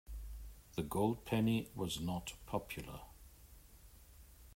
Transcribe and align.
The 0.73 0.81
gold 0.81 1.25
penny 1.25 1.69
was 1.75 1.99
not 1.99 2.33
popular. 2.47 3.01